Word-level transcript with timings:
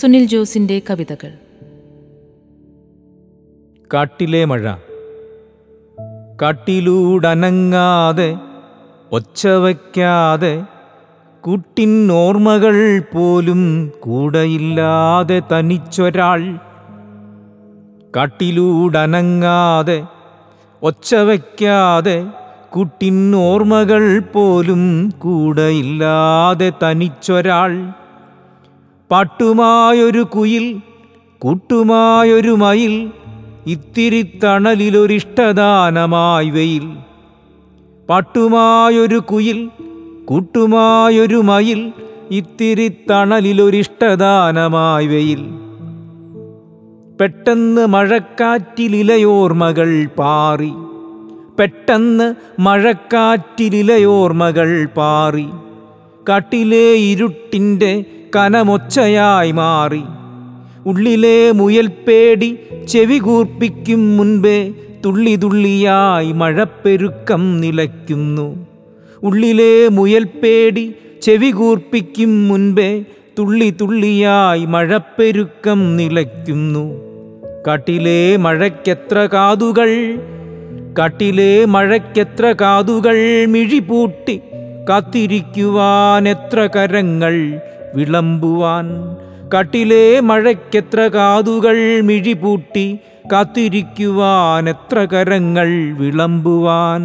സുനിൽ 0.00 0.24
ജോസിന്റെ 0.24 0.82
കവിതകൾ. 0.90 1.32
കാട്ടിലെ 3.94 4.44
മഴ. 4.44 4.74
കാട്ടിലൂടനങ്ങാതെ 6.42 8.36
ഒച്ച 9.12 9.46
വയ്ക്കാതെ 9.46 10.64
കുട്ടിൻ 11.40 12.12
ഓർമ്മകൾ 12.12 12.98
പോലും 12.98 13.92
കൂടെയില്ലാതെ 14.00 15.42
തനിച്ചൊരാൾ. 15.52 16.58
കാട്ടിലൂടനങ്ങാതെ 18.16 20.04
ഒച്ച 20.82 21.14
വയ്ക്കാതെ 21.14 22.26
കുട്ടിൻ 22.76 23.36
ഓർമ്മകൾ 23.36 24.18
പോലും 24.18 25.12
കൂടെയില്ലാതെ 25.18 26.72
തനിച്ചൊരാൾ. 26.82 28.03
പാട്ടുമായൊരു 29.10 30.22
കുയിൽ 30.22 30.80
കൂട്ടുമായൊരു 31.38 32.50
മയിൽ 32.50 33.10
ഇത്തിരി 33.66 34.38
തണലിലൊരിഷ്ടദാനമായി 34.44 36.50
വെയിൽ. 36.50 36.96
പാട്ടുമായൊരു 38.08 39.18
കുയിൽ 39.18 39.70
കൂട്ടുമായൊരു 40.24 41.36
മയിൽ 41.36 41.92
ഇത്തിരി 42.30 42.92
തണലിലൊരിഷ്ടദാനമായി 43.10 45.06
വെയിൽ. 45.06 45.48
പെട്ടെന്ന് 47.20 47.86
മഴക്കാറ്റിലിലയോർമകൾ 47.86 50.08
പാറി. 50.18 50.72
പെട്ടെന്ന് 51.58 52.34
മഴക്കാറ്റിലിലയോർമകൾ 52.60 54.86
പാറി. 54.86 55.46
കാട്ടിലെ 56.28 56.92
ഇരുട്ടിന്റെ 56.92 58.04
കനമൊച്ചയായി 58.36 59.52
മാറി. 59.52 60.02
ഉള്ളിലെ 60.86 61.52
മുയൽപ്പേടി 61.52 62.58
ചെവി 62.88 63.18
കൂർപ്പിക്കും 63.18 64.16
മുൻപേ 64.16 64.72
തുള്ളി 65.04 65.36
തുള്ളിയായി 65.36 66.32
മഴപ്പെരുക്കം 66.32 67.60
നിലയ്ക്കുന്നു. 67.60 68.66
ഉള്ളിലെ 69.22 69.88
മുയൽപ്പേടി 69.88 70.94
ചെവി 71.22 71.50
കൂർപ്പിക്കും 71.50 72.48
മുൻപേ 72.48 73.04
തുള്ളി 73.38 73.70
തുള്ളിയായി 73.80 74.64
മഴപ്പെരുക്കം 74.64 75.96
നിലയ്ക്കുന്നു. 75.96 77.00
കാട്ടിലെ 77.66 78.36
മഴയ്ക്കെത്ര 78.36 79.18
കാതുകൾ 79.18 80.18
കാട്ടിലെ 80.98 81.64
മഴയ്ക്കെത്ര 81.64 82.54
കാതുകൾ 82.60 83.46
മിഴിപൂട്ടി 83.46 84.40
കാത്തിരിക്കുവാൻ 84.90 86.28
എത്ര 86.28 86.68
കരങ്ങൾ 86.76 87.60
വിളമ്പുവാൻ. 87.94 88.86
കട്ടിലെ 89.58 90.20
മഴയ്ക്കെത്ര 90.20 91.00
കാതുകൾ 91.00 92.00
മിഴിപൂട്ടി 92.00 92.98
കാത്തിരിക്കുവാൻ 93.32 94.68
എത്ര 94.68 95.04
കരങ്ങൾ 95.04 95.96
വിളമ്പുവാൻ. 95.98 97.02